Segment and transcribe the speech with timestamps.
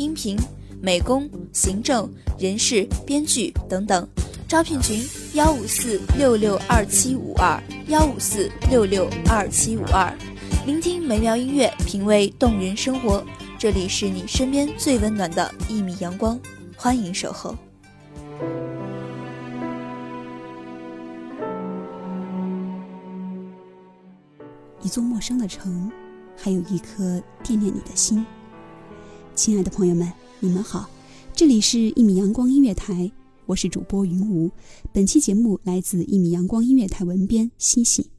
[0.00, 0.34] 音频、
[0.80, 4.08] 美工、行政、人事、编剧等等。
[4.48, 4.98] 招聘群：
[5.34, 10.10] 幺五四六六二七五二幺五四六六二七五二。
[10.64, 13.22] 聆听美妙音乐，品味动人生活。
[13.58, 16.40] 这里是你身边最温暖的一米阳光，
[16.74, 17.54] 欢迎守候。
[24.80, 25.92] 一座陌生的城，
[26.34, 28.24] 还有一颗惦念你的心。
[29.40, 30.06] 亲爱的朋友们，
[30.38, 30.86] 你们好，
[31.34, 33.10] 这里是一米阳光音乐台，
[33.46, 34.50] 我是主播云无。
[34.92, 38.10] 本期节目来自一米阳光音乐台文编西西。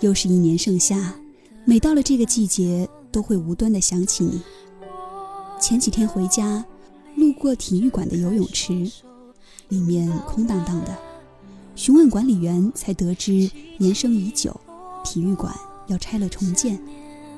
[0.00, 1.14] 又是一年盛夏，
[1.64, 4.42] 每到了这个季节，都会无端的想起你。
[5.60, 6.64] 前几天回家，
[7.14, 8.90] 路过体育馆的游泳池，
[9.68, 10.98] 里面空荡荡的。
[11.76, 14.60] 询问管理员，才得知年生已久，
[15.04, 15.54] 体育馆
[15.86, 16.82] 要拆了重建，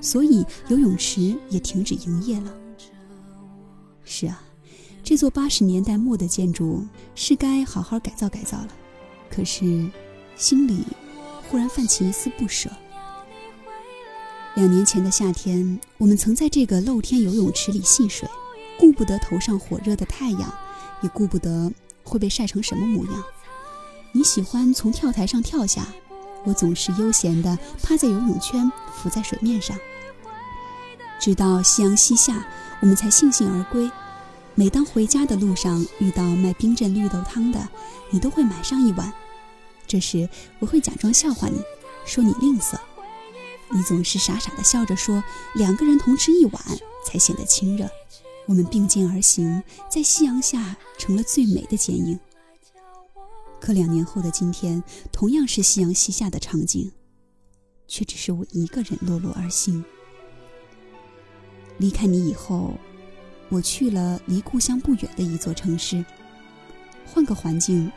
[0.01, 2.51] 所以游泳池也停止营业了。
[4.05, 4.43] 是啊，
[5.05, 6.83] 这座八十年代末的建筑
[7.15, 8.69] 是该好好改造改造了，
[9.29, 9.87] 可是
[10.35, 10.83] 心里
[11.47, 12.71] 忽然泛起一丝不舍。
[14.55, 18.27] 两年前的夏天，我们曾在这个露天游泳池里戏水，
[18.79, 20.55] 顾不得头上火热的太阳，
[21.03, 21.71] 也顾不得
[22.03, 23.23] 会被晒成什么模样。
[24.13, 25.87] 你喜欢从跳台上跳下，
[26.45, 29.77] 我总是悠闲地趴在游泳圈，浮在水面上。
[31.21, 32.47] 直到夕阳西下，
[32.81, 33.91] 我们才悻悻而归。
[34.57, 37.69] 每当回家的路上遇到卖冰镇绿豆汤的，
[38.11, 39.13] 你都会买上一碗。
[39.87, 40.29] 这时
[40.61, 41.61] 我会假装笑话你，
[42.07, 42.79] 说你吝啬。
[43.71, 45.23] 你总是傻傻的笑着说，
[45.55, 46.63] 两个人同吃一碗
[47.05, 47.89] 才显得亲热。
[48.47, 52.19] 我们并肩而行，在夕阳下成了最美的剪影。
[53.61, 56.93] 可两年后的今天，同样是夕阳西下的场景，
[57.89, 59.85] 却只是我一个人落落而行。
[61.79, 62.75] 离开你以后，
[63.55, 66.05] 我去了离故乡不远的一座城市，
[67.07, 67.89] 换个环境，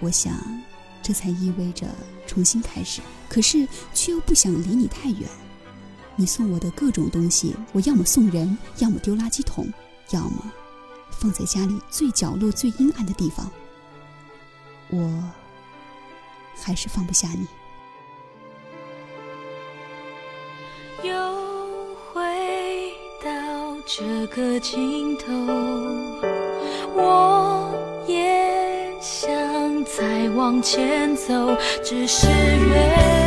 [0.00, 0.34] 我想，
[1.02, 1.86] 这才意味着
[2.26, 3.00] 重新开始。
[3.26, 5.26] 可是却又不想离你太远。
[6.14, 9.72] 你送我的各种东西，我要么送人，要么丢垃圾桶，
[10.10, 10.44] 要么
[11.10, 13.50] 放在家里最角落、最阴暗的地方。
[14.90, 15.32] 我
[16.54, 17.46] 还是放不下你。
[23.90, 25.24] 这个尽头，
[26.94, 27.72] 我
[28.06, 29.26] 也想
[29.82, 33.17] 再往前走，只是越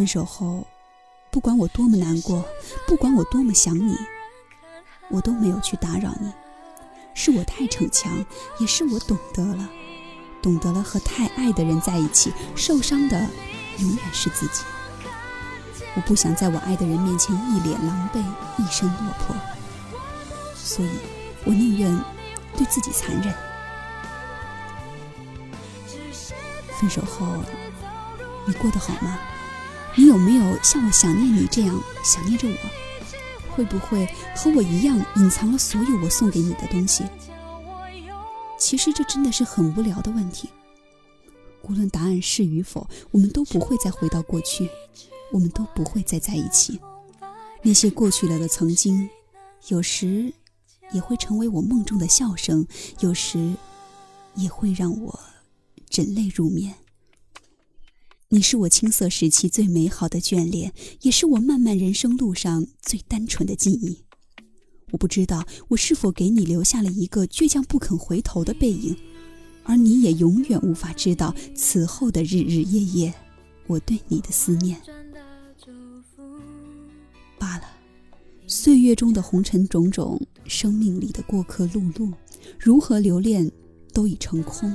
[0.00, 0.66] 分手后，
[1.30, 2.42] 不管我多么难过，
[2.86, 3.94] 不管我多么想你，
[5.10, 6.32] 我都没有去打扰你。
[7.12, 8.24] 是我太逞强，
[8.58, 9.68] 也是我懂得了，
[10.40, 13.28] 懂得了和太爱的人在一起，受伤的
[13.76, 14.62] 永远是自己。
[15.94, 18.20] 我不想在我爱的人面前一脸狼狈，
[18.56, 19.36] 一身落魄，
[20.56, 20.88] 所以
[21.44, 21.94] 我宁愿
[22.56, 23.34] 对自己残忍。
[26.78, 27.26] 分手后，
[28.46, 29.18] 你过得好吗？
[29.96, 32.56] 你有没有像我想念你这样想念着我？
[33.50, 34.06] 会不会
[34.36, 37.04] 和我一样隐藏了所有我送给你的东西？
[38.56, 40.48] 其实这真的是很无聊的问题。
[41.62, 44.70] 无论答案是与否，我们都不会再回到过去，
[45.32, 46.80] 我们都不会再在一起。
[47.62, 49.08] 那些过去了的曾经，
[49.68, 50.32] 有时
[50.92, 52.66] 也会成为我梦中的笑声，
[53.00, 53.54] 有时
[54.34, 55.20] 也会让我
[55.88, 56.74] 枕泪入眠。
[58.32, 60.72] 你是我青涩时期最美好的眷恋，
[61.02, 64.04] 也是我漫漫人生路上最单纯的记忆。
[64.92, 68.96] 我不知道我是否给你留下了一个倔强不肯回头的背影，
[69.64, 73.14] 而你也永远无法知道此后的日日夜夜，
[73.66, 74.80] 我对你的思念。
[77.36, 77.64] 罢了，
[78.46, 82.12] 岁月中的红尘种种，生命里的过客碌碌，
[82.60, 83.50] 如何留恋
[83.92, 84.72] 都已成空，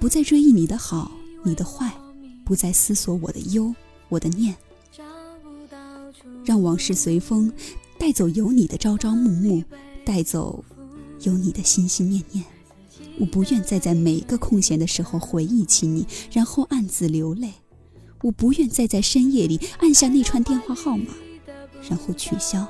[0.00, 1.12] 不再追忆你的好，
[1.44, 1.94] 你的坏。
[2.48, 3.74] 不再思索我的忧，
[4.08, 4.56] 我的念，
[6.46, 7.52] 让往事随风，
[7.98, 9.62] 带走有你的朝朝暮暮，
[10.02, 10.64] 带走
[11.20, 12.42] 有你的心心念念。
[13.18, 17.52] 我不愿再在每个空闲的时候回忆起你，然后暗自流泪。
[18.22, 21.04] 我不愿再在深夜里按下那串电话号码，
[21.86, 22.66] 然后取消，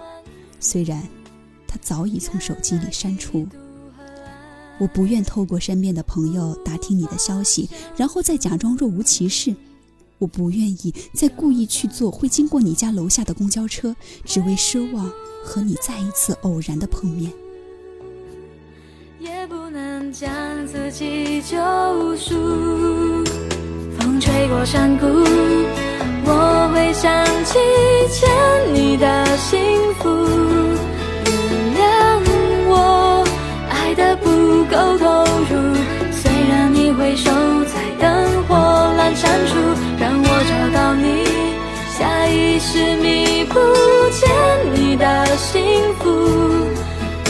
[0.59, 1.07] 虽然
[1.69, 3.47] 他早已从手机里删除。
[4.81, 9.55] 我不愿透过身边的朋友打听你的消息，然后再假装若无其事。
[10.19, 13.95] 我不愿意再故意去坐会经过你家楼下的公交车，
[14.25, 15.11] 只为奢望
[15.45, 17.33] 和你再一次偶然的碰面。
[19.21, 20.29] 也不能将
[20.67, 21.57] 自己救
[22.17, 23.25] 赎。
[23.99, 25.07] 风吹过山谷，
[26.25, 27.59] 我会想起
[28.13, 29.59] 欠你的幸
[29.95, 30.78] 福。
[42.59, 43.55] 下意识弥补
[44.11, 44.29] 欠
[44.75, 46.09] 你的幸福。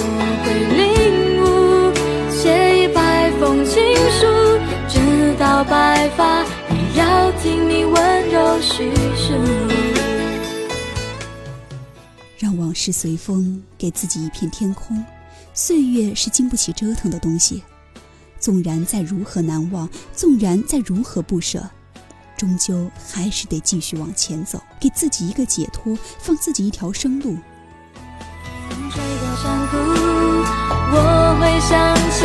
[0.00, 0.10] 我
[0.42, 1.92] 会领悟，
[2.32, 3.76] 写一百封情
[4.10, 4.26] 书，
[4.88, 9.34] 直到白发也要听你温柔叙述。
[12.38, 15.04] 让往事随风，给自己一片天空。
[15.52, 17.62] 岁月是经不起折腾的东西，
[18.40, 21.68] 纵然再如何难忘，纵然再如何不舍。
[22.38, 27.36] 终究还是得继续往前走，给自己一个解脱，放自己一条生路。
[28.70, 29.76] 风吹过山谷，
[30.94, 30.96] 我
[31.40, 31.74] 会想
[32.14, 32.18] 起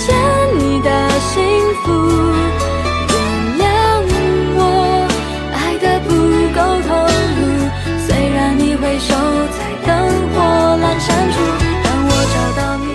[0.00, 0.16] 欠
[0.58, 0.88] 你的
[1.20, 1.36] 幸
[1.84, 1.92] 福。
[3.12, 3.14] 原
[3.58, 3.62] 谅
[4.56, 4.60] 我
[5.52, 6.08] 爱的不
[6.56, 6.88] 够投
[7.36, 7.40] 入，
[8.06, 9.12] 虽然你回首
[9.52, 9.90] 在灯
[10.32, 10.40] 火
[10.80, 11.36] 阑珊处，
[11.84, 12.88] 让我找到你。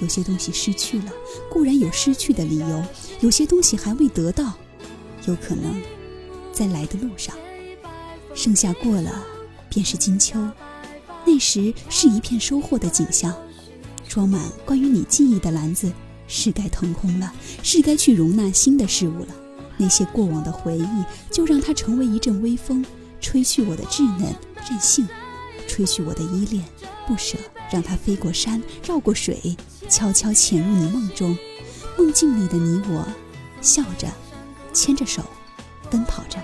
[0.00, 1.10] 有些东西失去了，
[1.50, 2.80] 固然有失去的理由；
[3.18, 4.52] 有些东西还未得到。
[5.26, 5.82] 有可能，
[6.52, 7.34] 在来的路上，
[8.34, 9.24] 盛夏过了，
[9.68, 10.38] 便是金秋。
[11.24, 13.34] 那时是一片收获的景象，
[14.08, 15.92] 装满关于你记忆的篮子
[16.28, 19.34] 是该腾空了，是该去容纳新的事物了。
[19.76, 22.84] 那些过往的回忆，就让它成为一阵微风，
[23.20, 24.34] 吹去我的稚嫩
[24.70, 25.06] 任性，
[25.66, 26.64] 吹去我的依恋
[27.06, 27.36] 不舍，
[27.70, 29.56] 让它飞过山，绕过水，
[29.88, 31.36] 悄悄潜入你梦中。
[31.98, 33.06] 梦境里的你我，
[33.60, 34.08] 笑着。
[34.76, 35.22] 牵着手，
[35.90, 36.38] 奔跑着，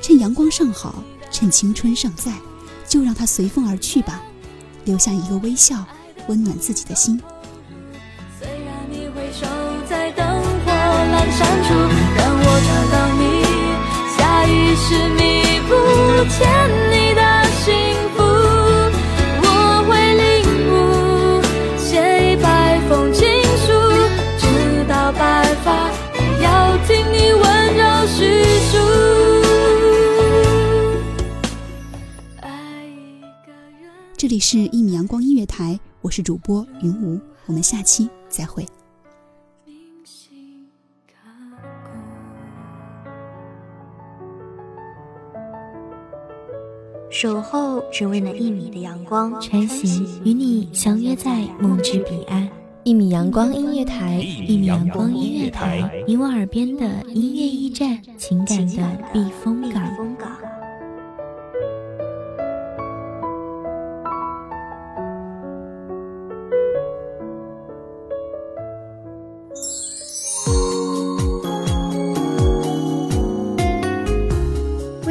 [0.00, 2.32] 趁阳光尚好，趁青春尚在，
[2.88, 4.22] 就让它随风而去吧，
[4.86, 5.84] 留下一个微笑，
[6.28, 7.20] 温暖自己的心。
[8.40, 9.46] 虽然你会守
[9.86, 10.26] 在灯
[10.64, 11.74] 火阑珊处，
[12.16, 13.44] 让我找到你，
[14.16, 15.74] 下意识弥补
[16.30, 16.40] 欠
[16.90, 17.05] 你。
[34.26, 37.16] 这里是《一米阳光音乐台》，我是主播云无，
[37.46, 38.66] 我们下期再会。
[47.08, 52.48] 守候只为那一米的阳光，晨行与你相约在梦之彼岸。
[52.82, 60.15] 一米阳光音乐台，一米阳光音乐台，你我耳边的音乐驿站，情感的避风港。